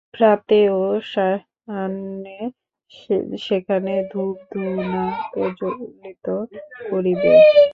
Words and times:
প্রাতে 0.13 0.59
ও 0.77 0.81
সায়াহ্নে 1.11 2.39
সেখানে 3.41 3.93
ধূপ-ধুনা 4.11 5.03
প্রজ্বলিত 5.31 6.25
করিবে। 6.85 7.33